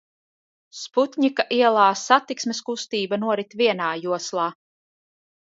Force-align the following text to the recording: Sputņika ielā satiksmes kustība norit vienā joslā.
Sputņika 0.83 1.45
ielā 1.57 1.83
satiksmes 2.05 2.63
kustība 2.71 3.23
norit 3.27 3.55
vienā 3.63 3.95
joslā. 4.07 4.51